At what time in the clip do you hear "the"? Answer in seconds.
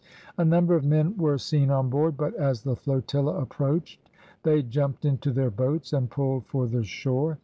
2.63-2.75, 6.65-6.83